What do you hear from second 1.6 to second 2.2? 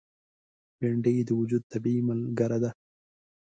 طبیعي